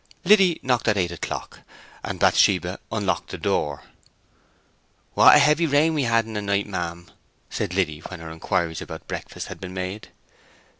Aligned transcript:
Liddy 0.25 0.59
knocked 0.63 0.87
at 0.87 0.97
eight 0.97 1.11
o'clock, 1.11 1.59
and 2.03 2.19
Bathsheba 2.19 2.79
unlocked 2.91 3.29
the 3.29 3.37
door. 3.37 3.83
"What 5.13 5.35
a 5.35 5.37
heavy 5.37 5.67
rain 5.67 5.93
we've 5.93 6.07
had 6.09 6.25
in 6.25 6.33
the 6.33 6.41
night, 6.41 6.65
ma'am!" 6.65 7.11
said 7.51 7.75
Liddy, 7.75 7.99
when 7.99 8.19
her 8.19 8.31
inquiries 8.31 8.81
about 8.81 9.07
breakfast 9.07 9.45
had 9.45 9.59
been 9.59 9.75
made. 9.75 10.07